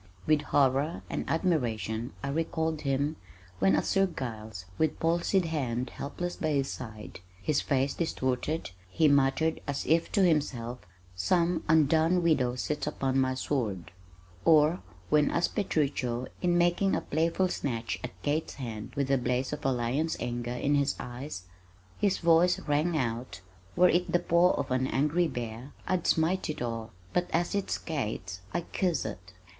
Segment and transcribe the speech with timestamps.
[0.25, 3.17] _"With horror and admiration I recalled him,
[3.59, 9.07] when as Sir Giles, with palsied hand helpless by his side, his face distorted, he
[9.07, 10.79] muttered as if to himself,
[11.15, 13.91] "Some undone widow sits upon my sword,"
[14.43, 19.53] or when as Petruchio in making a playful snatch at Kate's hand with the blaze
[19.53, 21.29] of a lion's anger in his eye
[21.99, 23.41] his voice rang out,
[23.75, 27.77] "Were it the paw of an angry bear, I'd smite it off but as it's
[27.77, 29.33] Kate's I kiss it."